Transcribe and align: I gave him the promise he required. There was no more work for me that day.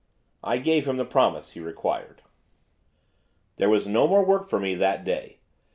I 0.43 0.57
gave 0.57 0.87
him 0.87 0.97
the 0.97 1.05
promise 1.05 1.51
he 1.51 1.59
required. 1.59 2.23
There 3.57 3.69
was 3.69 3.85
no 3.85 4.07
more 4.07 4.25
work 4.25 4.49
for 4.49 4.59
me 4.59 4.73
that 4.73 5.03
day. 5.03 5.41